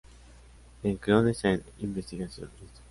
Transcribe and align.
En 0.81 0.97
Clone 0.97 1.31
Scene 1.31 1.61
Investigation, 1.77 2.47
Mr. 2.47 2.71